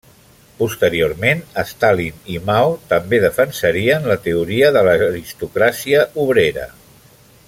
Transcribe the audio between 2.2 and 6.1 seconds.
i Mao també defensarien la teoria de l'aristocràcia